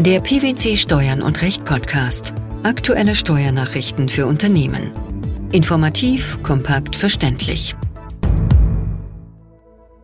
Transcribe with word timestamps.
Der 0.00 0.18
PwC 0.18 0.76
Steuern 0.76 1.22
und 1.22 1.40
Recht 1.40 1.64
Podcast. 1.64 2.34
Aktuelle 2.64 3.14
Steuernachrichten 3.14 4.08
für 4.08 4.26
Unternehmen. 4.26 4.90
Informativ, 5.52 6.42
kompakt, 6.42 6.96
verständlich. 6.96 7.76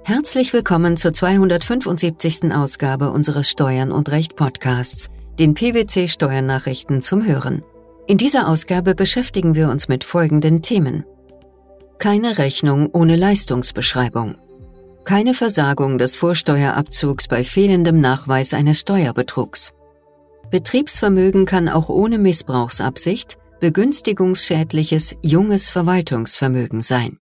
Herzlich 0.05 0.53
willkommen 0.53 0.97
zur 0.97 1.13
275. 1.13 2.55
Ausgabe 2.55 3.11
unseres 3.11 3.51
Steuern 3.51 3.91
und 3.91 4.13
Recht 4.13 4.37
Podcasts, 4.37 5.09
den 5.41 5.55
PwC 5.55 6.07
Steuernachrichten 6.07 7.03
zum 7.03 7.27
Hören. 7.27 7.65
In 8.07 8.17
dieser 8.17 8.49
Ausgabe 8.49 8.95
beschäftigen 8.95 9.57
wir 9.57 9.71
uns 9.71 9.89
mit 9.89 10.05
folgenden 10.05 10.63
Themen. 10.63 11.05
Keine 11.99 12.39
Rechnung 12.39 12.91
ohne 12.93 13.17
Leistungsbeschreibung. 13.17 14.37
Keine 15.05 15.35
Versagung 15.35 15.99
des 15.99 16.15
Vorsteuerabzugs 16.15 17.27
bei 17.27 17.43
fehlendem 17.43 18.01
Nachweis 18.01 18.55
eines 18.55 18.81
Steuerbetrugs. 18.81 19.73
Betriebsvermögen 20.51 21.47
kann 21.47 21.69
auch 21.69 21.89
ohne 21.89 22.19
Missbrauchsabsicht 22.19 23.39
begünstigungsschädliches 23.61 25.17
junges 25.23 25.71
Verwaltungsvermögen 25.71 26.83
sein. 26.83 27.19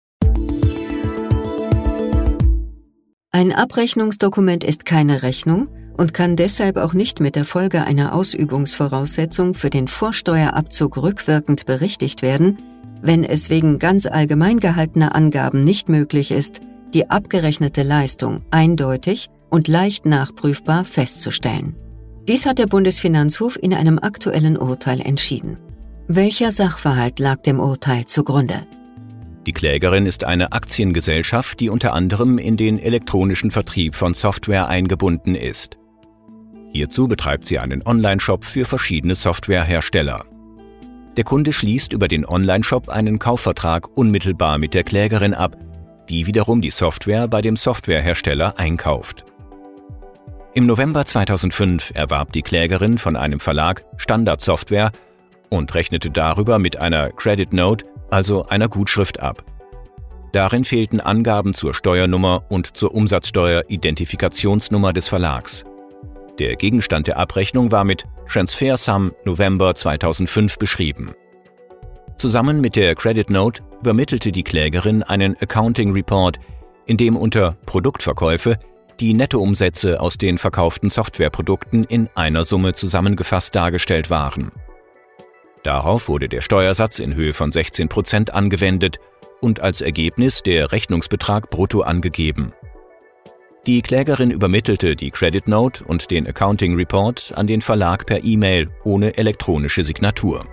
Ein 3.32 3.52
Abrechnungsdokument 3.52 4.63
ist 4.63 4.85
keine 4.85 5.23
Rechnung 5.23 5.68
und 5.98 6.13
kann 6.13 6.35
deshalb 6.35 6.77
auch 6.77 6.94
nicht 6.94 7.20
mit 7.20 7.35
der 7.35 7.44
Folge 7.44 7.84
einer 7.84 8.16
Ausübungsvoraussetzung 8.16 9.55
für 9.55 9.70
den 9.70 9.88
Vorsteuerabzug 9.88 10.98
rückwirkend 10.98 11.66
berichtigt 11.66 12.21
werden, 12.21 12.57
wenn 13.02 13.23
es 13.23 13.49
wegen 13.49 13.77
ganz 13.77 14.05
allgemein 14.05 14.59
gehaltener 14.59 15.16
Angaben 15.16 15.63
nicht 15.63 15.90
möglich 15.90 16.32
ist, 16.32 16.62
die 16.94 17.09
abgerechnete 17.09 17.84
Leistung 17.84 18.44
eindeutig 18.52 19.27
und 19.49 19.68
leicht 19.68 20.05
nachprüfbar 20.05 20.85
festzustellen. 20.85 21.76
Dies 22.27 22.45
hat 22.45 22.59
der 22.59 22.67
Bundesfinanzhof 22.67 23.58
in 23.62 23.73
einem 23.73 23.99
aktuellen 23.99 24.58
Urteil 24.58 24.99
entschieden. 24.99 25.57
Welcher 26.10 26.52
Sachverhalt 26.52 27.20
lag 27.20 27.38
dem 27.38 27.62
Urteil 27.62 28.05
zugrunde? 28.05 28.68
Die 29.46 29.54
Klägerin 29.54 30.05
ist 30.05 30.26
eine 30.26 30.52
Aktiengesellschaft, 30.52 31.62
die 31.62 31.70
unter 31.70 31.93
anderem 31.93 32.37
in 32.37 32.57
den 32.57 32.79
elektronischen 32.79 33.49
Vertrieb 33.49 33.96
von 33.96 34.13
Software 34.13 34.68
eingebunden 34.68 35.35
ist. 35.35 35.77
Hierzu 36.74 37.07
betreibt 37.07 37.46
sie 37.46 37.60
einen 37.60 37.82
Online-Shop 37.82 38.43
für 38.43 38.65
verschiedene 38.65 39.15
Softwarehersteller. 39.15 40.26
Der 41.15 41.24
Kunde 41.24 41.54
schließt 41.54 41.93
über 41.93 42.09
den 42.09 42.26
Online-Shop 42.26 42.90
einen 42.90 43.20
Kaufvertrag 43.20 43.98
unmittelbar 43.98 44.57
mit 44.57 44.74
der 44.74 44.84
Klägerin 44.84 45.34
ab, 45.34 45.55
die 46.09 46.27
wiederum 46.27 46.62
die 46.62 46.71
Software 46.71 47.30
bei 47.30 47.41
dem 47.41 47.55
Softwarehersteller 47.55 48.59
einkauft. 48.59 49.24
Im 50.58 50.66
November 50.66 51.05
2005 51.05 51.91
erwarb 51.94 52.34
die 52.34 52.41
Klägerin 52.41 52.98
von 52.98 53.16
einem 53.16 53.40
Verlag 53.40 53.86
Standardsoftware 53.98 54.91
und 55.49 55.76
rechnete 55.76 56.10
darüber 56.10 56.58
mit 56.58 56.77
einer 56.77 57.12
Credit 57.12 57.54
Note, 57.54 57.86
also 58.10 58.48
einer 58.48 58.68
Gutschrift 58.68 59.20
ab. 59.20 59.46
Darin 60.32 60.66
fehlten 60.66 60.99
Angaben 60.99 61.54
zur 61.54 61.76
Steuernummer 61.76 62.44
und 62.49 62.76
zur 62.76 62.96
Umsatzsteuer-Identifikationsnummer 62.96 64.94
des 64.94 65.08
Verlags. 65.08 65.64
Der 66.40 66.56
Gegenstand 66.56 67.06
der 67.06 67.18
Abrechnung 67.18 67.72
war 67.72 67.84
mit 67.84 68.06
Transfer 68.28 68.78
Sum 68.78 69.12
November 69.25 69.75
2005 69.75 70.58
beschrieben. 70.58 71.12
Zusammen 72.16 72.62
mit 72.62 72.75
der 72.75 72.96
Credit 72.96 73.30
Note 73.30 73.62
übermittelte 73.81 74.31
die 74.31 74.44
Klägerin 74.44 75.03
einen 75.03 75.38
Accounting 75.40 75.92
Report, 75.94 76.40
in 76.88 76.97
dem 76.97 77.16
unter 77.16 77.56
Produktverkäufe 77.68 78.58
die 79.00 79.13
Nettoumsätze 79.13 80.00
aus 80.00 80.17
den 80.17 80.38
verkauften 80.38 80.90
Softwareprodukten 80.90 81.84
in 81.84 82.09
einer 82.16 82.45
Summe 82.45 82.73
zusammengefasst 82.73 83.56
dargestellt 83.56 84.09
waren. 84.09 84.51
Darauf 85.63 86.07
wurde 86.07 86.29
der 86.29 86.41
Steuersatz 86.41 87.00
in 87.00 87.13
Höhe 87.13 87.34
von 87.34 87.51
16 87.51 87.90
Prozent 87.90 88.34
angewendet 88.34 89.00
und 89.41 89.59
als 89.59 89.81
Ergebnis 89.81 90.41
der 90.44 90.72
Rechnungsbetrag 90.72 91.50
brutto 91.50 91.81
angegeben. 91.81 92.53
Die 93.66 93.81
Klägerin 93.81 94.31
übermittelte 94.31 94.96
die 94.96 95.12
Credit 95.12 95.47
Note 95.47 95.84
und 95.84 96.09
den 96.09 96.25
Accounting 96.25 96.75
Report 96.75 97.34
an 97.36 97.47
den 97.47 97.62
Verlag 97.62 98.06
per 98.06 98.24
E-Mail 98.24 98.69
ohne 98.86 99.18
elektronische 99.18 99.84
Signatur. 99.84 100.46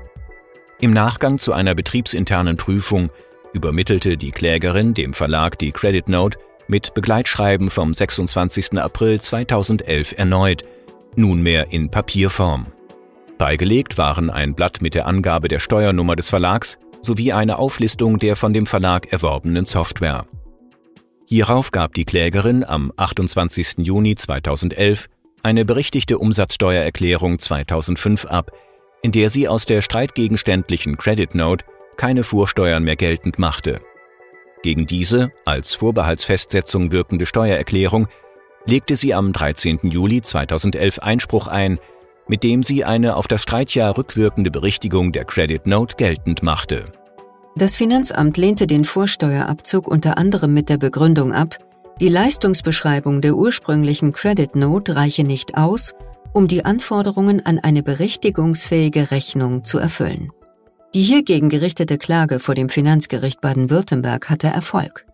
Im 0.80 0.92
Nachgang 0.92 1.38
zu 1.38 1.52
einer 1.52 1.76
betriebsinternen 1.76 2.56
Prüfung 2.56 3.10
übermittelte 3.52 4.16
die 4.16 4.32
Klägerin 4.32 4.94
dem 4.94 5.14
Verlag 5.14 5.58
die 5.60 5.70
Credit 5.70 6.08
Note 6.08 6.38
mit 6.68 6.94
Begleitschreiben 6.94 7.70
vom 7.70 7.94
26. 7.94 8.78
April 8.78 9.20
2011 9.20 10.14
erneut, 10.16 10.64
nunmehr 11.16 11.72
in 11.72 11.90
Papierform. 11.90 12.66
Beigelegt 13.38 13.98
waren 13.98 14.30
ein 14.30 14.54
Blatt 14.54 14.80
mit 14.80 14.94
der 14.94 15.06
Angabe 15.06 15.48
der 15.48 15.60
Steuernummer 15.60 16.16
des 16.16 16.28
Verlags 16.28 16.78
sowie 17.02 17.32
eine 17.32 17.58
Auflistung 17.58 18.18
der 18.18 18.36
von 18.36 18.52
dem 18.52 18.66
Verlag 18.66 19.12
erworbenen 19.12 19.64
Software. 19.64 20.26
Hierauf 21.26 21.70
gab 21.70 21.94
die 21.94 22.04
Klägerin 22.04 22.64
am 22.64 22.92
28. 22.96 23.78
Juni 23.78 24.14
2011 24.14 25.08
eine 25.42 25.64
berichtigte 25.64 26.18
Umsatzsteuererklärung 26.18 27.38
2005 27.38 28.26
ab, 28.26 28.52
in 29.02 29.12
der 29.12 29.28
sie 29.28 29.48
aus 29.48 29.66
der 29.66 29.82
streitgegenständlichen 29.82 30.96
Credit 30.96 31.34
Note 31.34 31.64
keine 31.96 32.24
Vorsteuern 32.24 32.84
mehr 32.84 32.96
geltend 32.96 33.38
machte. 33.38 33.80
Gegen 34.64 34.86
diese 34.86 35.30
als 35.44 35.74
Vorbehaltsfestsetzung 35.74 36.90
wirkende 36.90 37.26
Steuererklärung 37.26 38.08
legte 38.64 38.96
sie 38.96 39.12
am 39.12 39.34
13. 39.34 39.80
Juli 39.82 40.22
2011 40.22 41.00
Einspruch 41.00 41.48
ein, 41.48 41.78
mit 42.28 42.42
dem 42.42 42.62
sie 42.62 42.82
eine 42.82 43.16
auf 43.16 43.28
das 43.28 43.42
Streitjahr 43.42 43.98
rückwirkende 43.98 44.50
Berichtigung 44.50 45.12
der 45.12 45.26
Credit 45.26 45.66
Note 45.66 45.96
geltend 45.96 46.42
machte. 46.42 46.86
Das 47.56 47.76
Finanzamt 47.76 48.38
lehnte 48.38 48.66
den 48.66 48.86
Vorsteuerabzug 48.86 49.86
unter 49.86 50.16
anderem 50.16 50.54
mit 50.54 50.70
der 50.70 50.78
Begründung 50.78 51.34
ab, 51.34 51.58
die 52.00 52.08
Leistungsbeschreibung 52.08 53.20
der 53.20 53.34
ursprünglichen 53.34 54.12
Credit 54.12 54.56
Note 54.56 54.96
reiche 54.96 55.24
nicht 55.24 55.58
aus, 55.58 55.92
um 56.32 56.48
die 56.48 56.64
Anforderungen 56.64 57.44
an 57.44 57.58
eine 57.58 57.82
berichtigungsfähige 57.82 59.10
Rechnung 59.10 59.62
zu 59.62 59.78
erfüllen. 59.78 60.32
Die 60.94 61.02
hiergegen 61.02 61.48
gerichtete 61.48 61.98
Klage 61.98 62.38
vor 62.38 62.54
dem 62.54 62.68
Finanzgericht 62.68 63.40
Baden-Württemberg 63.40 64.30
hatte 64.30 64.46
Erfolg. 64.46 65.04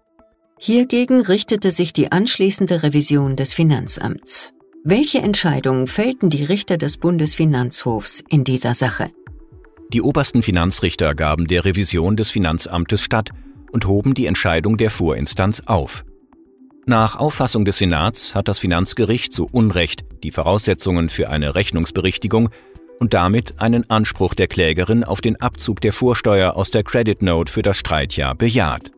Hiergegen 0.58 1.22
richtete 1.22 1.70
sich 1.70 1.94
die 1.94 2.12
anschließende 2.12 2.82
Revision 2.82 3.34
des 3.34 3.54
Finanzamts. 3.54 4.52
Welche 4.84 5.22
Entscheidungen 5.22 5.86
fällten 5.86 6.28
die 6.28 6.44
Richter 6.44 6.76
des 6.76 6.98
Bundesfinanzhofs 6.98 8.22
in 8.28 8.44
dieser 8.44 8.74
Sache? 8.74 9.10
Die 9.90 10.02
obersten 10.02 10.42
Finanzrichter 10.42 11.14
gaben 11.14 11.46
der 11.46 11.64
Revision 11.64 12.14
des 12.14 12.28
Finanzamtes 12.28 13.00
statt 13.00 13.30
und 13.72 13.86
hoben 13.86 14.12
die 14.12 14.26
Entscheidung 14.26 14.76
der 14.76 14.90
Vorinstanz 14.90 15.62
auf. 15.64 16.04
Nach 16.84 17.16
Auffassung 17.16 17.64
des 17.64 17.78
Senats 17.78 18.34
hat 18.34 18.48
das 18.48 18.58
Finanzgericht 18.58 19.32
zu 19.32 19.48
Unrecht 19.50 20.04
die 20.24 20.30
Voraussetzungen 20.30 21.08
für 21.08 21.30
eine 21.30 21.54
Rechnungsberichtigung 21.54 22.50
und 23.00 23.15
damit 23.15 23.61
einen 23.61 23.88
Anspruch 23.91 24.34
der 24.34 24.47
Klägerin 24.47 25.03
auf 25.03 25.21
den 25.21 25.41
Abzug 25.41 25.81
der 25.81 25.93
Vorsteuer 25.93 26.56
aus 26.56 26.71
der 26.71 26.84
Credit 26.84 27.22
Note 27.22 27.53
für 27.53 27.62
das 27.62 27.78
Streitjahr 27.78 28.37
bejaht. 28.37 28.93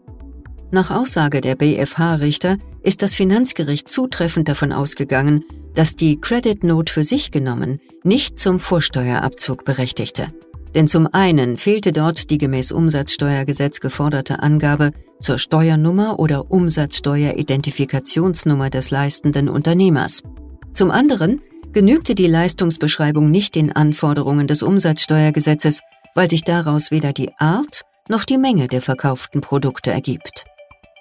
Nach 0.70 0.90
Aussage 0.90 1.40
der 1.40 1.54
BFH-Richter 1.54 2.58
ist 2.82 3.00
das 3.02 3.14
Finanzgericht 3.14 3.88
zutreffend 3.88 4.48
davon 4.48 4.72
ausgegangen, 4.72 5.44
dass 5.74 5.96
die 5.96 6.20
Credit 6.20 6.62
Note 6.64 6.92
für 6.92 7.04
sich 7.04 7.30
genommen 7.30 7.80
nicht 8.02 8.38
zum 8.38 8.58
Vorsteuerabzug 8.58 9.64
berechtigte. 9.64 10.26
Denn 10.74 10.88
zum 10.88 11.06
einen 11.12 11.58
fehlte 11.58 11.92
dort 11.92 12.30
die 12.30 12.38
gemäß 12.38 12.72
Umsatzsteuergesetz 12.72 13.78
geforderte 13.80 14.42
Angabe 14.42 14.92
zur 15.20 15.36
Steuernummer 15.38 16.18
oder 16.18 16.50
Umsatzsteueridentifikationsnummer 16.50 18.70
des 18.70 18.90
leistenden 18.90 19.48
Unternehmers. 19.48 20.24
Zum 20.72 20.90
anderen 20.90 21.40
genügte 21.72 22.14
die 22.14 22.26
Leistungsbeschreibung 22.26 23.30
nicht 23.30 23.54
den 23.54 23.72
Anforderungen 23.72 24.46
des 24.46 24.62
Umsatzsteuergesetzes, 24.62 25.80
weil 26.14 26.28
sich 26.28 26.42
daraus 26.42 26.90
weder 26.90 27.12
die 27.12 27.30
Art 27.38 27.82
noch 28.08 28.24
die 28.24 28.38
Menge 28.38 28.68
der 28.68 28.82
verkauften 28.82 29.40
Produkte 29.40 29.90
ergibt. 29.90 30.44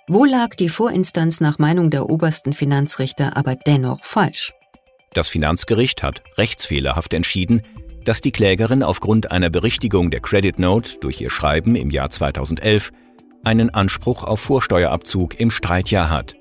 Wo 0.07 0.25
lag 0.25 0.55
die 0.55 0.69
Vorinstanz 0.69 1.39
nach 1.41 1.59
Meinung 1.59 1.89
der 1.89 2.09
obersten 2.09 2.53
Finanzrichter 2.53 3.37
aber 3.37 3.55
dennoch 3.55 4.03
falsch? 4.03 4.53
Das 5.13 5.27
Finanzgericht 5.27 6.03
hat 6.03 6.23
rechtsfehlerhaft 6.37 7.13
entschieden, 7.13 7.61
dass 8.05 8.21
die 8.21 8.31
Klägerin 8.31 8.83
aufgrund 8.83 9.31
einer 9.31 9.49
Berichtigung 9.49 10.09
der 10.09 10.21
Credit 10.21 10.57
Note 10.57 10.97
durch 11.01 11.21
ihr 11.21 11.29
Schreiben 11.29 11.75
im 11.75 11.91
Jahr 11.91 12.09
2011 12.09 12.91
einen 13.43 13.69
Anspruch 13.69 14.23
auf 14.23 14.39
Vorsteuerabzug 14.39 15.39
im 15.39 15.51
Streitjahr 15.51 16.09
hat. 16.09 16.35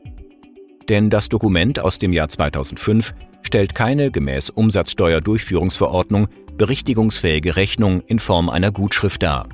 Denn 0.89 1.11
das 1.11 1.29
Dokument 1.29 1.81
aus 1.81 1.99
dem 1.99 2.13
Jahr 2.13 2.29
2005 2.29 3.15
stellt 3.51 3.75
keine 3.75 4.13
gemäß 4.13 4.49
Umsatzsteuerdurchführungsverordnung 4.49 6.29
berichtigungsfähige 6.57 7.57
Rechnung 7.57 8.01
in 8.03 8.21
Form 8.21 8.49
einer 8.49 8.71
Gutschrift 8.71 9.25
dar. 9.25 9.49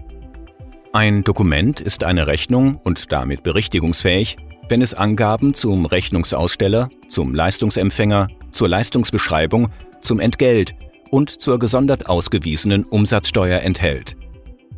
Ein 0.93 1.25
Dokument 1.25 1.81
ist 1.81 2.05
eine 2.05 2.27
Rechnung 2.27 2.79
und 2.85 3.11
damit 3.11 3.43
berichtigungsfähig, 3.43 4.37
wenn 4.69 4.83
es 4.83 4.93
Angaben 4.93 5.55
zum 5.55 5.87
Rechnungsaussteller, 5.87 6.91
zum 7.09 7.35
Leistungsempfänger, 7.35 8.29
zur 8.53 8.69
Leistungsbeschreibung, 8.69 9.71
zum 10.03 10.21
Entgelt 10.21 10.75
und 11.11 11.31
zur 11.31 11.59
gesondert 11.59 12.07
ausgewiesenen 12.07 12.85
Umsatzsteuer 12.85 13.61
enthält. 13.61 14.15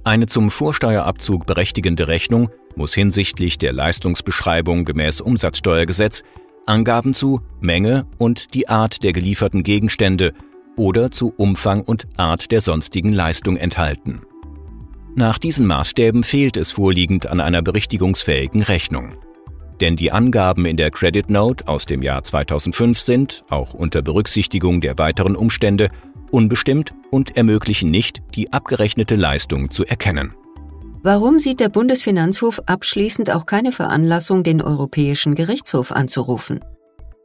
Eine 0.04 0.26
zum 0.26 0.52
Vorsteuerabzug 0.52 1.44
berechtigende 1.44 2.06
Rechnung 2.06 2.50
muss 2.76 2.94
hinsichtlich 2.94 3.58
der 3.58 3.72
Leistungsbeschreibung 3.72 4.84
gemäß 4.84 5.20
Umsatzsteuergesetz 5.20 6.22
Angaben 6.68 7.14
zu 7.14 7.40
Menge 7.60 8.06
und 8.18 8.52
die 8.52 8.68
Art 8.68 9.02
der 9.02 9.12
gelieferten 9.12 9.62
Gegenstände 9.62 10.34
oder 10.76 11.10
zu 11.10 11.32
Umfang 11.36 11.82
und 11.82 12.06
Art 12.18 12.50
der 12.52 12.60
sonstigen 12.60 13.12
Leistung 13.12 13.56
enthalten. 13.56 14.20
Nach 15.16 15.38
diesen 15.38 15.66
Maßstäben 15.66 16.24
fehlt 16.24 16.56
es 16.56 16.70
vorliegend 16.70 17.26
an 17.26 17.40
einer 17.40 17.62
berichtigungsfähigen 17.62 18.62
Rechnung. 18.62 19.14
Denn 19.80 19.96
die 19.96 20.12
Angaben 20.12 20.66
in 20.66 20.76
der 20.76 20.90
Credit 20.90 21.30
Note 21.30 21.66
aus 21.66 21.86
dem 21.86 22.02
Jahr 22.02 22.22
2005 22.22 23.00
sind, 23.00 23.44
auch 23.48 23.72
unter 23.72 24.02
Berücksichtigung 24.02 24.80
der 24.80 24.98
weiteren 24.98 25.36
Umstände, 25.36 25.88
unbestimmt 26.30 26.92
und 27.10 27.36
ermöglichen 27.36 27.90
nicht, 27.90 28.22
die 28.34 28.52
abgerechnete 28.52 29.16
Leistung 29.16 29.70
zu 29.70 29.86
erkennen. 29.86 30.34
Warum 31.02 31.38
sieht 31.38 31.60
der 31.60 31.68
Bundesfinanzhof 31.68 32.60
abschließend 32.66 33.30
auch 33.30 33.46
keine 33.46 33.70
Veranlassung, 33.70 34.42
den 34.42 34.60
Europäischen 34.60 35.36
Gerichtshof 35.36 35.92
anzurufen? 35.92 36.60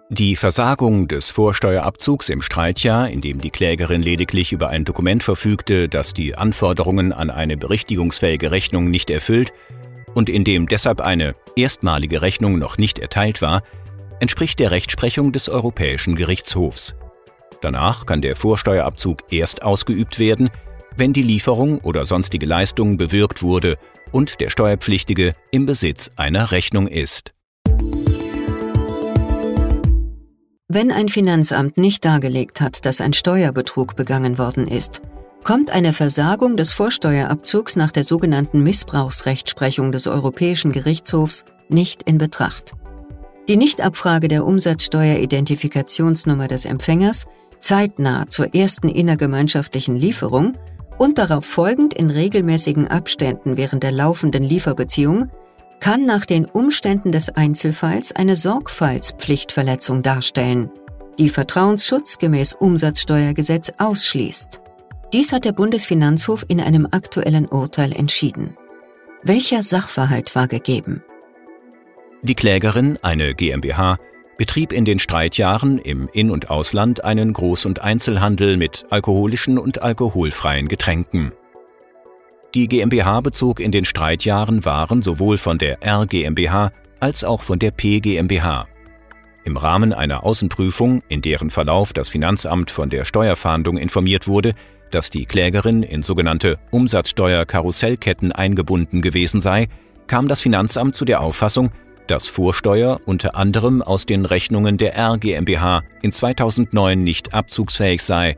Die 0.10 0.36
Versagung 0.36 1.08
des 1.08 1.30
Vorsteuerabzugs 1.30 2.30
im 2.30 2.44
Streitjahr, 2.44 3.10
in 3.10 3.22
dem 3.22 3.42
die 3.42 3.50
Klägerin 3.50 4.04
lediglich 4.04 4.52
über 4.52 4.70
ein 4.70 4.86
Dokument 4.86 5.24
verfügte, 5.24 5.90
das 5.90 6.14
die 6.14 6.36
Anforderungen 6.36 7.12
an 7.12 7.32
eine 7.32 7.58
berichtigungsfähige 7.58 8.52
Rechnung 8.52 8.92
nicht 8.92 9.10
erfüllt 9.10 9.54
und 10.14 10.30
in 10.30 10.44
dem 10.44 10.68
deshalb 10.68 11.02
eine 11.02 11.34
erstmalige 11.56 12.22
Rechnung 12.22 12.60
noch 12.60 12.78
nicht 12.78 13.00
erteilt 13.00 13.42
war, 13.42 13.64
entspricht 14.20 14.60
der 14.60 14.70
Rechtsprechung 14.70 15.32
des 15.32 15.50
Europäischen 15.50 16.16
Gerichtshofs. 16.16 16.96
Danach 17.62 18.06
kann 18.06 18.22
der 18.22 18.36
Vorsteuerabzug 18.36 19.20
erst 19.32 19.64
ausgeübt 19.64 20.20
werden, 20.20 20.52
wenn 20.98 21.14
die 21.14 21.24
Lieferung 21.24 21.80
oder 21.80 22.06
sonstige 22.06 22.46
Leistung 22.46 22.98
bewirkt 22.98 23.42
wurde 23.42 23.78
und 24.12 24.40
der 24.40 24.50
Steuerpflichtige 24.50 25.36
im 25.52 25.66
Besitz 25.66 26.12
einer 26.16 26.52
Rechnung 26.52 26.88
ist. 26.88 27.34
Wenn 30.68 30.92
ein 30.92 31.10
Finanzamt 31.10 31.78
nicht 31.78 32.04
dargelegt 32.04 32.62
hat, 32.62 32.86
dass 32.86 33.00
ein 33.00 33.14
Steuerbetrug 33.14 33.96
begangen 33.96 34.40
worden 34.40 34.68
ist, 34.68 35.02
kommt 35.44 35.70
eine 35.70 35.94
Versagung 35.94 36.58
des 36.58 36.74
Vorsteuerabzugs 36.74 37.76
nach 37.76 37.92
der 37.92 38.04
sogenannten 38.04 38.64
Missbrauchsrechtsprechung 38.64 39.92
des 39.92 40.08
Europäischen 40.08 40.72
Gerichtshofs 40.72 41.46
nicht 41.70 42.02
in 42.04 42.18
Betracht. 42.18 42.74
Die 43.50 43.58
Nichtabfrage 43.58 44.30
der 44.30 44.46
Umsatzsteueridentifikationsnummer 44.46 46.48
des 46.48 46.66
Empfängers 46.66 47.26
zeitnah 47.60 48.28
zur 48.28 48.56
ersten 48.56 48.90
innergemeinschaftlichen 48.90 49.98
Lieferung 49.98 50.54
und 50.98 51.18
darauf 51.18 51.46
folgend 51.46 51.94
in 51.94 52.10
regelmäßigen 52.10 52.88
Abständen 52.88 53.58
während 53.58 53.84
der 53.84 53.92
laufenden 53.92 54.44
Lieferbeziehung 54.44 55.30
kann 55.80 56.06
nach 56.06 56.26
den 56.26 56.46
Umständen 56.46 57.12
des 57.12 57.30
Einzelfalls 57.30 58.16
eine 58.16 58.36
Sorgfaltspflichtverletzung 58.36 60.02
darstellen, 60.02 60.70
die 61.20 61.30
Vertrauensschutz 61.30 62.18
gemäß 62.18 62.54
Umsatzsteuergesetz 62.54 63.72
ausschließt. 63.78 64.62
Dies 65.12 65.32
hat 65.32 65.46
der 65.46 65.52
Bundesfinanzhof 65.52 66.46
in 66.48 66.60
einem 66.60 66.88
aktuellen 66.90 67.48
Urteil 67.48 67.92
entschieden. 67.94 68.58
Welcher 69.22 69.62
Sachverhalt 69.62 70.36
war 70.36 70.48
gegeben? 70.48 71.04
Die 72.24 72.36
Klägerin, 72.36 72.98
eine 73.02 73.36
GmbH, 73.36 73.98
betrieb 74.38 74.72
in 74.72 74.86
den 74.86 75.00
Streitjahren 75.00 75.78
im 75.78 76.10
In- 76.12 76.32
und 76.32 76.50
Ausland 76.50 77.04
einen 77.04 77.34
Groß- 77.34 77.66
und 77.66 77.82
Einzelhandel 77.82 78.58
mit 78.58 78.86
alkoholischen 78.90 79.58
und 79.58 79.82
alkoholfreien 79.82 80.68
Getränken. 80.68 81.32
Die 82.54 82.68
GmbH 82.68 83.22
bezog 83.22 83.60
in 83.60 83.72
den 83.72 83.86
Streitjahren 83.86 84.64
Waren 84.66 85.02
sowohl 85.02 85.38
von 85.38 85.58
der 85.58 85.82
R 85.82 86.06
GmbH 86.06 86.72
als 87.00 87.24
auch 87.24 87.42
von 87.42 87.60
der 87.60 87.72
P 87.72 88.00
GmbH. 88.00 88.68
Im 89.46 89.58
Rahmen 89.58 89.92
einer 89.92 90.24
Außenprüfung, 90.24 91.02
in 91.10 91.22
deren 91.22 91.50
Verlauf 91.50 91.92
das 91.92 92.10
Finanzamt 92.10 92.72
von 92.72 92.90
der 92.90 93.06
Steuerfahndung 93.06 93.78
informiert 93.78 94.28
wurde, 94.28 94.54
dass 94.92 95.10
die 95.10 95.26
Klägerin 95.26 95.84
in 95.84 96.04
sogenannte 96.04 96.60
Umsatzsteuer-Karussellketten 96.72 98.32
eingebunden 98.32 99.02
gewesen 99.02 99.42
sei, 99.42 99.68
kam 100.08 100.28
das 100.28 100.40
Finanzamt 100.40 100.96
zu 100.96 101.06
der 101.06 101.22
Auffassung, 101.22 101.72
dass 102.08 102.28
Vorsteuer 102.28 103.02
unter 103.06 103.36
anderem 103.36 103.82
aus 103.82 104.06
den 104.06 104.26
Rechnungen 104.26 104.78
der 104.78 104.96
R 104.96 105.18
GmbH 105.18 105.84
in 106.02 106.12
2009 106.12 107.04
nicht 107.04 107.34
abzugsfähig 107.34 108.04
sei, 108.04 108.38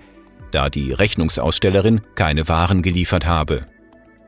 da 0.51 0.69
die 0.69 0.91
Rechnungsausstellerin 0.91 2.01
keine 2.15 2.47
Waren 2.47 2.81
geliefert 2.81 3.25
habe. 3.25 3.65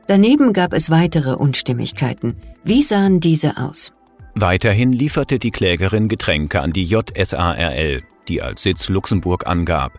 Daneben 0.06 0.52
gab 0.52 0.72
es 0.72 0.90
weitere 0.90 1.34
Unstimmigkeiten. 1.34 2.36
Wie 2.64 2.82
sahen 2.82 3.20
diese 3.20 3.58
aus? 3.58 3.92
Weiterhin 4.34 4.92
lieferte 4.92 5.38
die 5.38 5.50
Klägerin 5.50 6.08
Getränke 6.08 6.60
an 6.60 6.72
die 6.72 6.84
JSARL, 6.84 8.02
die 8.28 8.40
als 8.40 8.62
Sitz 8.62 8.88
Luxemburg 8.88 9.46
angab. 9.46 9.98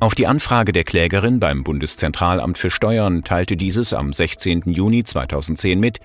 Auf 0.00 0.14
die 0.14 0.26
Anfrage 0.26 0.72
der 0.72 0.84
Klägerin 0.84 1.38
beim 1.38 1.62
Bundeszentralamt 1.64 2.58
für 2.58 2.70
Steuern 2.70 3.24
teilte 3.24 3.56
dieses 3.56 3.92
am 3.92 4.12
16. 4.12 4.62
Juni 4.66 5.04
2010 5.04 5.78
mit, 5.78 6.00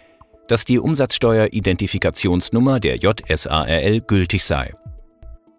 dass 0.49 0.65
die 0.65 0.79
Umsatzsteueridentifikationsnummer 0.79 2.81
der 2.81 2.97
JSARL 2.97 4.01
gültig 4.01 4.43
sei. 4.43 4.73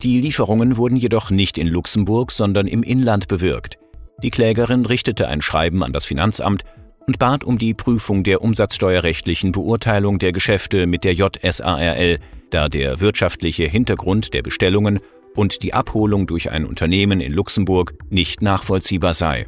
Die 0.02 0.20
Lieferungen 0.20 0.76
wurden 0.76 0.96
jedoch 0.96 1.31
nicht 1.31 1.56
in 1.56 1.69
Luxemburg, 1.69 2.32
sondern 2.32 2.66
im 2.66 2.82
Inland 2.82 3.28
bewirkt. 3.28 3.78
Die 4.22 4.31
Klägerin 4.31 4.84
richtete 4.84 5.28
ein 5.28 5.42
Schreiben 5.42 5.82
an 5.82 5.92
das 5.92 6.04
Finanzamt 6.04 6.64
und 7.06 7.19
bat 7.19 7.44
um 7.44 7.56
die 7.56 7.72
Prüfung 7.72 8.25
der 8.25 8.42
umsatzsteuerrechtlichen 8.42 9.52
Beurteilung 9.52 10.19
der 10.19 10.32
Geschäfte 10.32 10.87
mit 10.87 11.04
der 11.04 11.14
JSARL, 11.14 12.19
da 12.50 12.69
der 12.69 13.00
wirtschaftliche 13.00 13.64
Hintergrund 13.64 14.34
der 14.34 14.42
Bestellungen 14.42 14.98
und 15.37 15.62
die 15.62 15.72
Abholung 15.72 16.26
durch 16.26 16.50
ein 16.50 16.66
Unternehmen 16.66 17.20
in 17.20 17.32
Luxemburg 17.32 17.94
nicht 18.08 18.42
nachvollziehbar 18.42 19.14
sei. 19.14 19.46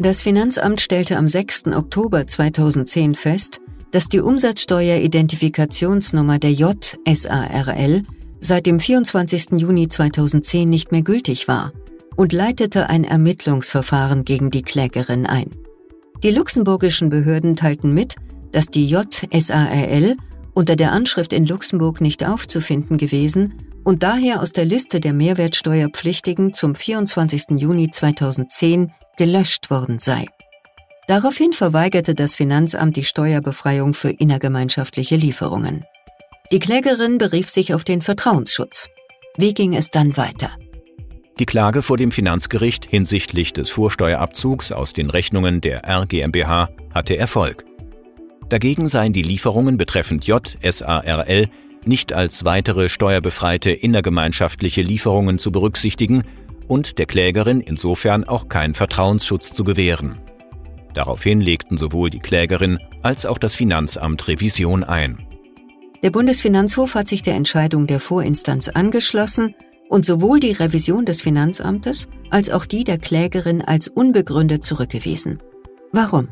Das 0.00 0.22
Finanzamt 0.22 0.80
stellte 0.80 1.16
am 1.16 1.28
6. 1.28 1.68
Oktober 1.68 2.26
2010 2.26 3.14
fest, 3.14 3.60
dass 3.92 4.08
die 4.08 4.20
Umsatzsteueridentifikationsnummer 4.20 6.38
der 6.38 6.52
JSARL 6.52 8.04
seit 8.40 8.66
dem 8.66 8.80
24. 8.80 9.52
Juni 9.52 9.88
2010 9.88 10.68
nicht 10.68 10.92
mehr 10.92 11.02
gültig 11.02 11.48
war 11.48 11.72
und 12.16 12.32
leitete 12.32 12.88
ein 12.88 13.04
Ermittlungsverfahren 13.04 14.24
gegen 14.24 14.50
die 14.50 14.62
Klägerin 14.62 15.26
ein. 15.26 15.50
Die 16.22 16.30
luxemburgischen 16.30 17.10
Behörden 17.10 17.56
teilten 17.56 17.94
mit, 17.94 18.16
dass 18.52 18.66
die 18.66 18.88
JSARL 18.88 20.16
unter 20.54 20.76
der 20.76 20.92
Anschrift 20.92 21.32
in 21.32 21.46
Luxemburg 21.46 22.00
nicht 22.00 22.26
aufzufinden 22.26 22.98
gewesen 22.98 23.54
und 23.84 24.02
daher 24.02 24.42
aus 24.42 24.52
der 24.52 24.64
Liste 24.64 25.00
der 25.00 25.12
Mehrwertsteuerpflichtigen 25.12 26.52
zum 26.52 26.74
24. 26.74 27.44
Juni 27.56 27.90
2010 27.90 28.92
gelöscht 29.16 29.70
worden 29.70 29.98
sei. 29.98 30.26
Daraufhin 31.10 31.52
verweigerte 31.52 32.14
das 32.14 32.36
Finanzamt 32.36 32.94
die 32.94 33.02
Steuerbefreiung 33.02 33.94
für 33.94 34.10
innergemeinschaftliche 34.10 35.16
Lieferungen. 35.16 35.84
Die 36.52 36.60
Klägerin 36.60 37.18
berief 37.18 37.50
sich 37.50 37.74
auf 37.74 37.82
den 37.82 38.00
Vertrauensschutz. 38.00 38.86
Wie 39.36 39.52
ging 39.52 39.74
es 39.74 39.90
dann 39.90 40.16
weiter? 40.16 40.50
Die 41.40 41.46
Klage 41.46 41.82
vor 41.82 41.96
dem 41.96 42.12
Finanzgericht 42.12 42.86
hinsichtlich 42.88 43.52
des 43.52 43.70
Vorsteuerabzugs 43.70 44.70
aus 44.70 44.92
den 44.92 45.10
Rechnungen 45.10 45.60
der 45.60 45.82
R 45.82 46.06
GmbH 46.06 46.68
hatte 46.94 47.16
Erfolg. 47.16 47.64
Dagegen 48.48 48.88
seien 48.88 49.12
die 49.12 49.22
Lieferungen 49.22 49.78
betreffend 49.78 50.28
JSARL 50.28 51.48
nicht 51.84 52.12
als 52.12 52.44
weitere 52.44 52.88
steuerbefreite 52.88 53.72
innergemeinschaftliche 53.72 54.82
Lieferungen 54.82 55.40
zu 55.40 55.50
berücksichtigen 55.50 56.22
und 56.68 56.98
der 56.98 57.06
Klägerin 57.06 57.60
insofern 57.60 58.22
auch 58.22 58.48
kein 58.48 58.74
Vertrauensschutz 58.74 59.52
zu 59.52 59.64
gewähren. 59.64 60.20
Daraufhin 60.94 61.40
legten 61.40 61.78
sowohl 61.78 62.10
die 62.10 62.18
Klägerin 62.18 62.78
als 63.02 63.26
auch 63.26 63.38
das 63.38 63.54
Finanzamt 63.54 64.26
Revision 64.28 64.84
ein. 64.84 65.26
Der 66.02 66.10
Bundesfinanzhof 66.10 66.94
hat 66.94 67.08
sich 67.08 67.22
der 67.22 67.34
Entscheidung 67.34 67.86
der 67.86 68.00
Vorinstanz 68.00 68.68
angeschlossen 68.68 69.54
und 69.88 70.06
sowohl 70.06 70.40
die 70.40 70.52
Revision 70.52 71.04
des 71.04 71.20
Finanzamtes 71.20 72.08
als 72.30 72.50
auch 72.50 72.64
die 72.64 72.84
der 72.84 72.98
Klägerin 72.98 73.60
als 73.60 73.88
unbegründet 73.88 74.64
zurückgewiesen. 74.64 75.38
Warum? 75.92 76.28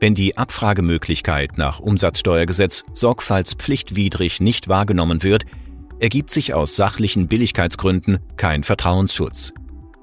Wenn 0.00 0.14
die 0.16 0.36
Abfragemöglichkeit 0.36 1.58
nach 1.58 1.78
Umsatzsteuergesetz 1.78 2.82
sorgfaltspflichtwidrig 2.92 4.40
nicht 4.40 4.68
wahrgenommen 4.68 5.22
wird, 5.22 5.44
ergibt 6.00 6.32
sich 6.32 6.54
aus 6.54 6.74
sachlichen 6.74 7.28
Billigkeitsgründen 7.28 8.18
kein 8.36 8.64
Vertrauensschutz. 8.64 9.52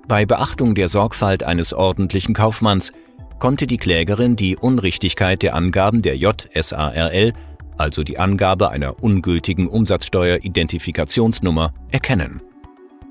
Bei 0.08 0.26
Beachtung 0.26 0.74
der 0.74 0.88
Sorgfalt 0.88 1.44
eines 1.44 1.74
ordentlichen 1.74 2.34
Kaufmanns 2.34 2.94
konnte 3.40 3.68
die 3.68 3.78
Klägerin 3.78 4.36
die 4.36 4.56
Unrichtigkeit 4.56 5.42
der 5.42 5.56
Angaben 5.56 6.02
der 6.02 6.18
JSARL, 6.18 7.34
also 7.78 8.04
die 8.04 8.20
Angabe 8.20 8.70
einer 8.70 9.02
ungültigen 9.02 9.68
Umsatzsteueridentifikationsnummer, 9.68 11.74
erkennen. 11.92 12.42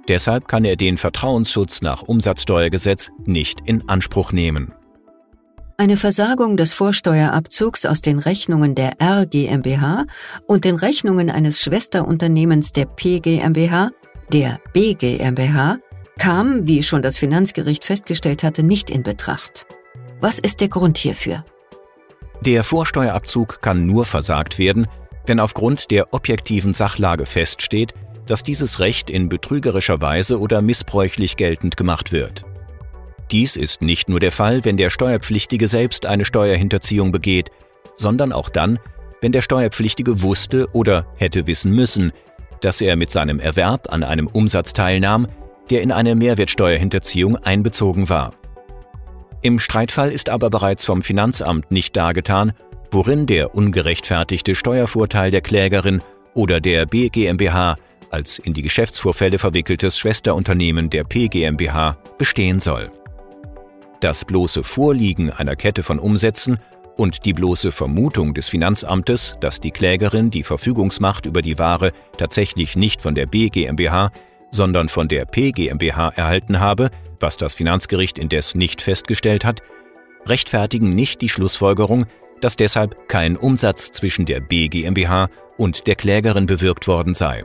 Deshalb 0.09 0.49
kann 0.49 0.65
er 0.65 0.77
den 0.77 0.97
Vertrauensschutz 0.97 1.83
nach 1.83 2.03
Umsatzsteuergesetz 2.03 3.11
nicht 3.27 3.61
in 3.65 3.89
Anspruch 3.89 4.33
nehmen. 4.33 4.73
Eine 5.77 5.97
Versagung 5.97 6.57
des 6.57 6.75
Vorsteuerabzugs 6.75 7.87
aus 7.87 8.03
den 8.03 8.19
Rechnungen 8.19 8.75
der 8.75 9.01
R 9.01 9.27
GmbH 9.27 10.07
und 10.47 10.65
den 10.65 10.75
Rechnungen 10.75 11.31
eines 11.31 11.63
Schwesterunternehmens 11.63 12.73
der 12.73 12.87
P 12.87 13.21
GmbH, 13.21 13.91
der 14.33 14.59
B 14.73 14.95
GmbH, 14.95 15.79
kam, 16.19 16.67
wie 16.67 16.83
schon 16.83 17.03
das 17.03 17.17
Finanzgericht 17.17 17.85
festgestellt 17.85 18.43
hatte, 18.43 18.65
nicht 18.65 18.91
in 18.91 19.05
Betracht. 19.05 19.67
Was 20.21 20.41
ist 20.41 20.61
der 20.61 20.69
Grund 20.69 20.99
hierfür? 20.99 21.45
Der 22.41 22.65
Vorsteuerabzug 22.65 23.63
kann 23.63 23.87
nur 23.87 24.05
versagt 24.05 24.59
werden, 24.59 24.89
wenn 25.27 25.39
aufgrund 25.39 25.93
der 25.93 26.13
objektiven 26.13 26.75
Sachlage 26.75 27.25
feststeht, 27.25 27.95
dass 28.27 28.43
dieses 28.43 28.81
Recht 28.81 29.11
in 29.11 29.29
betrügerischer 29.29 30.01
Weise 30.01 30.41
oder 30.41 30.61
missbräuchlich 30.61 31.37
geltend 31.37 31.77
gemacht 31.77 32.11
wird. 32.11 32.45
Dies 33.31 33.55
ist 33.55 33.81
nicht 33.81 34.09
nur 34.09 34.19
der 34.19 34.33
Fall, 34.33 34.65
wenn 34.65 34.77
der 34.77 34.91
Steuerpflichtige 34.91 35.69
selbst 35.69 36.05
eine 36.05 36.25
Steuerhinterziehung 36.25 37.13
begeht, 37.13 37.51
sondern 37.97 38.33
auch 38.33 38.49
dann, 38.49 38.81
wenn 39.21 39.33
der 39.33 39.43
Steuerpflichtige 39.43 40.23
wusste 40.23 40.69
oder 40.73 41.07
hätte 41.17 41.47
wissen 41.47 41.73
müssen, 41.73 42.13
dass 42.61 42.81
er 42.81 42.97
mit 42.97 43.13
seinem 43.13 43.39
Erwerb 43.39 43.93
an 43.93 44.03
einem 44.03 44.27
Umsatz 44.27 44.73
teilnahm, 44.73 45.29
der 45.71 45.83
in 45.83 45.93
eine 45.93 46.17
Mehrwertsteuerhinterziehung 46.17 47.37
einbezogen 47.37 48.09
war. 48.09 48.31
Im 49.41 49.61
Streitfall 49.61 50.11
ist 50.11 50.29
aber 50.31 50.51
bereits 50.51 50.85
vom 50.85 51.03
Finanzamt 51.03 51.71
nicht 51.71 51.97
dargetan, 51.97 52.53
worin 52.91 53.27
der 53.27 53.55
ungerechtfertigte 53.55 54.55
Steuervorteil 54.55 55.31
der 55.31 55.43
Klägerin 55.43 56.03
oder 56.35 56.61
der 56.61 56.87
B 56.87 57.09
GmbH 57.09 57.77
als 58.11 58.39
in 58.39 58.55
die 58.55 58.63
Geschäftsvorfälle 58.63 59.39
verwickeltes 59.39 59.99
Schwesterunternehmen 59.99 60.91
der 60.91 61.05
P 61.05 61.29
GmbH 61.29 61.99
bestehen 62.17 62.59
soll. 62.59 62.91
Das 64.01 64.25
bloße 64.25 64.65
Vorliegen 64.65 65.31
einer 65.31 65.57
Kette 65.57 65.83
von 65.83 65.99
Umsätzen 65.99 66.59
und 66.97 67.25
die 67.25 67.33
bloße 67.33 67.71
Vermutung 67.71 68.35
des 68.35 68.49
Finanzamtes, 68.49 69.37
dass 69.41 69.61
die 69.61 69.71
Klägerin 69.71 70.31
die 70.31 70.43
Verfügungsmacht 70.43 71.27
über 71.27 71.43
die 71.43 71.59
Ware 71.59 71.93
tatsächlich 72.17 72.77
nicht 72.77 73.03
von 73.03 73.15
der 73.15 73.27
B 73.27 73.51
GmbH, 73.51 74.11
sondern 74.51 74.89
von 74.89 75.09
der 75.09 75.27
P 75.27 75.53
GmbH 75.53 76.09
erhalten 76.11 76.59
habe, 76.59 76.91
was 77.21 77.37
das 77.37 77.55
Finanzgericht 77.55 78.19
indes 78.19 78.55
nicht 78.55 78.83
festgestellt 78.83 79.45
hat, 79.45 79.63
rechtfertigen 80.27 80.95
nicht 80.95 81.21
die 81.21 81.29
Schlussfolgerung, 81.29 82.07
dass 82.41 82.57
deshalb 82.57 83.09
kein 83.09 83.37
Umsatz 83.37 83.91
zwischen 83.91 84.27
der 84.27 84.41
B 84.41 84.69
GmbH 84.69 85.29
und 85.57 85.87
der 85.87 85.97
Klägerin 85.97 86.47
bewirkt 86.47 86.87
worden 86.87 87.15
sei. 87.15 87.45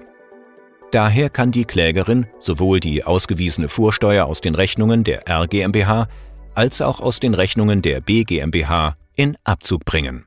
Daher 0.92 1.30
kann 1.30 1.52
die 1.52 1.66
Klägerin 1.66 2.28
sowohl 2.40 2.80
die 2.80 3.04
ausgewiesene 3.04 3.68
Vorsteuer 3.68 4.26
aus 4.26 4.42
den 4.42 4.54
Rechnungen 4.54 5.04
der 5.04 5.28
R 5.28 5.48
GmbH 5.48 6.08
als 6.54 6.82
auch 6.82 7.00
aus 7.00 7.20
den 7.20 7.34
Rechnungen 7.34 7.82
der 7.82 8.00
B 8.00 8.24
GmbH 8.24 8.96
in 9.16 9.36
Abzug 9.44 9.86
bringen. 9.86 10.26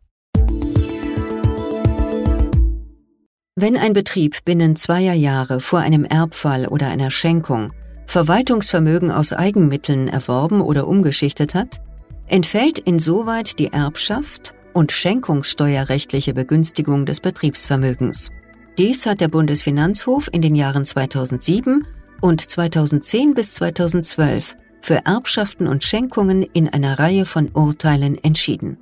Wenn 3.58 3.76
ein 3.76 3.92
Betrieb 3.92 4.44
binnen 4.44 4.76
zweier 4.76 5.14
Jahre 5.14 5.60
vor 5.60 5.78
einem 5.78 6.04
Erbfall 6.04 6.66
oder 6.66 6.88
einer 6.88 7.10
Schenkung 7.10 7.72
Verwaltungsvermögen 8.06 9.10
aus 9.10 9.32
Eigenmitteln 9.32 10.08
erworben 10.08 10.60
oder 10.60 10.86
umgeschichtet 10.86 11.54
hat, 11.54 11.80
entfällt 12.26 12.78
insoweit 12.78 13.58
die 13.58 13.72
Erbschaft 13.72 14.54
und 14.72 14.92
schenkungssteuerrechtliche 14.92 16.34
Begünstigung 16.34 17.06
des 17.06 17.20
Betriebsvermögens. 17.20 18.30
Dies 18.78 19.06
hat 19.06 19.20
der 19.20 19.28
Bundesfinanzhof 19.28 20.28
in 20.32 20.42
den 20.42 20.54
Jahren 20.54 20.84
2007 20.84 21.86
und 22.20 22.40
2010 22.40 23.34
bis 23.34 23.52
2012 23.52 24.56
für 24.80 25.04
Erbschaften 25.04 25.66
und 25.66 25.82
Schenkungen 25.82 26.42
in 26.42 26.68
einer 26.68 26.98
Reihe 26.98 27.26
von 27.26 27.50
Urteilen 27.52 28.22
entschieden. 28.22 28.78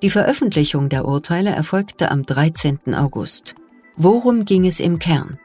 Die 0.00 0.10
Veröffentlichung 0.10 0.88
der 0.88 1.06
Urteile 1.06 1.50
erfolgte 1.50 2.10
am 2.10 2.24
13. 2.24 2.94
August. 2.94 3.54
Worum 3.96 4.44
ging 4.44 4.66
es 4.66 4.80
im 4.80 4.98
Kern? 4.98 5.38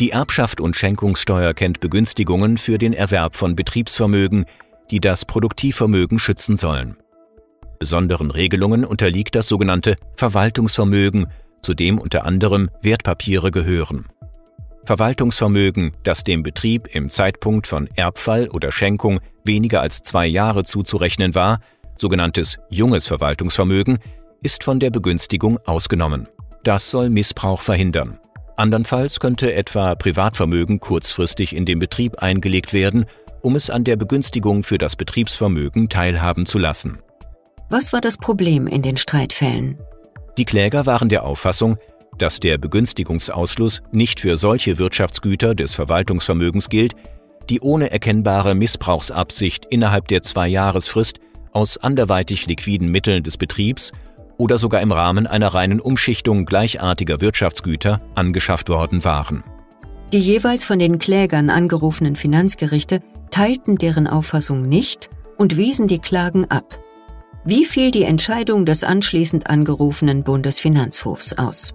Die 0.00 0.12
Erbschaft 0.12 0.62
und 0.62 0.76
Schenkungssteuer 0.76 1.52
kennt 1.52 1.80
Begünstigungen 1.80 2.56
für 2.56 2.78
den 2.78 2.94
Erwerb 2.94 3.36
von 3.36 3.54
Betriebsvermögen, 3.54 4.46
die 4.90 4.98
das 4.98 5.26
Produktivvermögen 5.26 6.18
schützen 6.18 6.56
sollen. 6.56 6.96
Besonderen 7.78 8.30
Regelungen 8.30 8.86
unterliegt 8.86 9.34
das 9.34 9.46
sogenannte 9.46 9.96
Verwaltungsvermögen, 10.16 11.26
zu 11.60 11.74
dem 11.74 11.98
unter 11.98 12.24
anderem 12.24 12.70
Wertpapiere 12.80 13.50
gehören. 13.50 14.06
Verwaltungsvermögen, 14.86 15.92
das 16.02 16.24
dem 16.24 16.42
Betrieb 16.42 16.88
im 16.94 17.10
Zeitpunkt 17.10 17.66
von 17.66 17.86
Erbfall 17.94 18.48
oder 18.48 18.72
Schenkung 18.72 19.20
weniger 19.44 19.82
als 19.82 20.00
zwei 20.02 20.26
Jahre 20.26 20.64
zuzurechnen 20.64 21.34
war, 21.34 21.60
sogenanntes 21.98 22.56
junges 22.70 23.06
Verwaltungsvermögen, 23.06 23.98
ist 24.42 24.64
von 24.64 24.80
der 24.80 24.88
Begünstigung 24.88 25.58
ausgenommen. 25.66 26.26
Das 26.64 26.88
soll 26.88 27.10
Missbrauch 27.10 27.60
verhindern. 27.60 28.18
Andernfalls 28.60 29.20
könnte 29.20 29.54
etwa 29.54 29.94
Privatvermögen 29.94 30.80
kurzfristig 30.80 31.56
in 31.56 31.64
den 31.64 31.78
Betrieb 31.78 32.18
eingelegt 32.18 32.74
werden, 32.74 33.06
um 33.40 33.56
es 33.56 33.70
an 33.70 33.84
der 33.84 33.96
Begünstigung 33.96 34.64
für 34.64 34.76
das 34.76 34.96
Betriebsvermögen 34.96 35.88
teilhaben 35.88 36.44
zu 36.44 36.58
lassen. 36.58 36.98
Was 37.70 37.94
war 37.94 38.02
das 38.02 38.18
Problem 38.18 38.66
in 38.66 38.82
den 38.82 38.98
Streitfällen? 38.98 39.78
Die 40.36 40.44
Kläger 40.44 40.84
waren 40.84 41.08
der 41.08 41.24
Auffassung, 41.24 41.78
dass 42.18 42.38
der 42.38 42.58
Begünstigungsausschluss 42.58 43.80
nicht 43.92 44.20
für 44.20 44.36
solche 44.36 44.76
Wirtschaftsgüter 44.76 45.54
des 45.54 45.74
Verwaltungsvermögens 45.74 46.68
gilt, 46.68 46.94
die 47.48 47.60
ohne 47.60 47.90
erkennbare 47.90 48.54
Missbrauchsabsicht 48.54 49.64
innerhalb 49.70 50.06
der 50.08 50.22
Zwei-Jahresfrist 50.22 51.18
aus 51.52 51.78
anderweitig 51.78 52.46
liquiden 52.46 52.90
Mitteln 52.90 53.22
des 53.22 53.38
Betriebs 53.38 53.90
oder 54.40 54.58
sogar 54.58 54.80
im 54.80 54.90
Rahmen 54.90 55.26
einer 55.26 55.48
reinen 55.48 55.80
Umschichtung 55.80 56.46
gleichartiger 56.46 57.20
Wirtschaftsgüter 57.20 58.00
angeschafft 58.14 58.70
worden 58.70 59.04
waren. 59.04 59.44
Die 60.12 60.18
jeweils 60.18 60.64
von 60.64 60.78
den 60.78 60.98
Klägern 60.98 61.50
angerufenen 61.50 62.16
Finanzgerichte 62.16 63.00
teilten 63.30 63.76
deren 63.76 64.06
Auffassung 64.08 64.68
nicht 64.68 65.10
und 65.36 65.56
wiesen 65.56 65.86
die 65.86 66.00
Klagen 66.00 66.46
ab. 66.46 66.80
Wie 67.44 67.64
fiel 67.64 67.90
die 67.90 68.02
Entscheidung 68.02 68.66
des 68.66 68.82
anschließend 68.82 69.48
angerufenen 69.48 70.24
Bundesfinanzhofs 70.24 71.34
aus? 71.34 71.74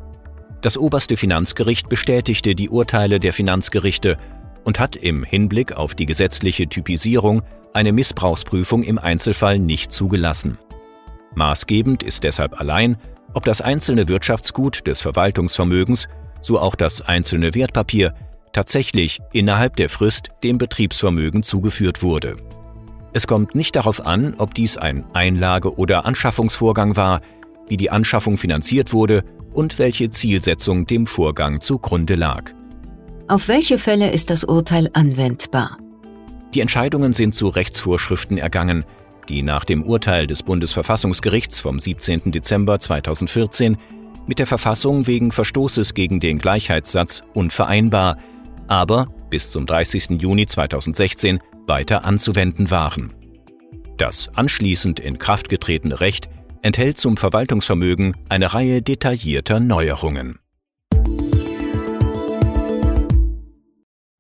Das 0.62 0.78
oberste 0.78 1.18
Finanzgericht 1.18 1.88
bestätigte 1.88 2.56
die 2.56 2.70
Urteile 2.70 3.20
der 3.20 3.32
Finanzgerichte 3.32 4.18
und 4.64 4.80
hat 4.80 4.96
im 4.96 5.24
Hinblick 5.24 5.74
auf 5.74 5.94
die 5.94 6.08
gesetzliche 6.08 6.68
Typisierung 6.68 7.44
eine 7.74 7.92
Missbrauchsprüfung 7.92 8.84
im 8.84 8.98
Einzelfall 8.98 9.60
nicht 9.60 9.92
zugelassen. 9.92 10.58
Maßgebend 11.36 12.04
ist 12.04 12.24
deshalb 12.24 12.60
allein, 12.60 12.98
ob 13.34 13.44
das 13.44 13.62
einzelne 13.62 14.08
Wirtschaftsgut 14.08 14.88
des 14.88 15.02
Verwaltungsvermögens, 15.02 16.08
so 16.42 16.60
auch 16.60 16.76
das 16.76 17.02
einzelne 17.02 17.54
Wertpapier, 17.54 18.14
tatsächlich 18.54 19.20
innerhalb 19.34 19.76
der 19.76 19.90
Frist 19.90 20.30
dem 20.44 20.58
Betriebsvermögen 20.58 21.44
zugeführt 21.44 22.02
wurde. 22.02 22.38
Es 23.14 23.28
kommt 23.28 23.56
nicht 23.56 23.76
darauf 23.76 24.06
an, 24.06 24.36
ob 24.38 24.54
dies 24.54 24.78
ein 24.78 25.06
Einlage- 25.14 25.78
oder 25.78 26.06
Anschaffungsvorgang 26.06 26.96
war, 26.96 27.22
wie 27.68 27.78
die 27.78 27.90
Anschaffung 27.90 28.38
finanziert 28.38 28.94
wurde 28.94 29.24
und 29.52 29.80
welche 29.80 30.10
Zielsetzung 30.10 30.86
dem 30.86 31.08
Vorgang 31.08 31.62
zugrunde 31.62 32.16
lag. 32.16 32.52
Auf 33.28 33.48
welche 33.48 33.78
Fälle 33.78 34.12
ist 34.12 34.30
das 34.30 34.44
Urteil 34.44 34.90
anwendbar? 34.94 35.78
Die 36.54 36.62
Entscheidungen 36.62 37.14
sind 37.14 37.34
zu 37.36 37.50
Rechtsvorschriften 37.50 38.38
ergangen, 38.38 38.86
die 39.30 39.44
nach 39.44 39.66
dem 39.66 39.84
Urteil 39.84 40.28
des 40.28 40.44
Bundesverfassungsgerichts 40.44 41.60
vom 41.60 41.80
17. 41.80 42.32
Dezember 42.32 42.80
2014 42.80 43.78
mit 44.28 44.40
der 44.40 44.48
Verfassung 44.48 45.08
wegen 45.08 45.32
Verstoßes 45.32 45.94
gegen 45.94 46.20
den 46.20 46.40
Gleichheitssatz 46.40 47.24
unvereinbar, 47.34 48.18
aber 48.68 49.08
bis 49.30 49.52
zum 49.52 49.66
30. 49.66 50.22
Juni 50.22 50.48
2016 50.48 51.40
weiter 51.68 52.06
anzuwenden 52.06 52.72
waren. 52.72 53.14
Das 53.98 54.30
anschließend 54.36 55.00
in 55.00 55.20
Kraft 55.20 55.50
getretene 55.50 56.00
Recht 56.00 56.30
enthält 56.62 56.98
zum 56.98 57.18
Verwaltungsvermögen 57.18 58.16
eine 58.28 58.54
Reihe 58.54 58.82
detaillierter 58.82 59.60
Neuerungen. 59.60 60.40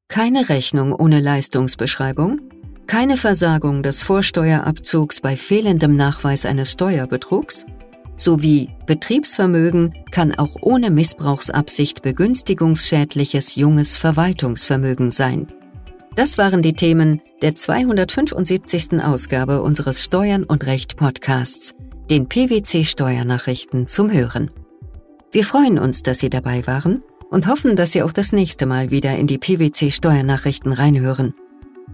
Keine 0.07 0.47
Rechnung 0.47 0.93
ohne 0.93 1.19
Leistungsbeschreibung, 1.19 2.39
keine 2.87 3.17
Versagung 3.17 3.83
des 3.83 4.03
Vorsteuerabzugs 4.03 5.21
bei 5.21 5.35
fehlendem 5.35 5.95
Nachweis 5.95 6.45
eines 6.45 6.71
Steuerbetrugs 6.71 7.65
sowie 8.17 8.69
Betriebsvermögen 8.85 9.93
kann 10.11 10.33
auch 10.33 10.55
ohne 10.61 10.89
Missbrauchsabsicht 10.89 12.01
begünstigungsschädliches 12.01 13.55
junges 13.55 13.97
Verwaltungsvermögen 13.97 15.11
sein. 15.11 15.47
Das 16.15 16.37
waren 16.37 16.61
die 16.61 16.73
Themen 16.73 17.21
der 17.41 17.55
275. 17.55 19.03
Ausgabe 19.03 19.61
unseres 19.61 20.03
Steuern 20.03 20.43
und 20.43 20.65
Recht 20.65 20.95
Podcasts 20.95 21.75
den 22.09 22.29
PwC 22.29 22.85
Steuernachrichten 22.85 23.87
zum 23.87 24.11
Hören. 24.11 24.51
Wir 25.31 25.43
freuen 25.43 25.79
uns, 25.79 26.03
dass 26.03 26.19
Sie 26.19 26.29
dabei 26.29 26.65
waren 26.67 27.03
und 27.29 27.47
hoffen, 27.47 27.75
dass 27.75 27.91
Sie 27.91 28.03
auch 28.03 28.11
das 28.11 28.31
nächste 28.31 28.65
Mal 28.65 28.91
wieder 28.91 29.17
in 29.17 29.27
die 29.27 29.39
PwC 29.39 29.91
Steuernachrichten 29.91 30.71
reinhören. 30.71 31.33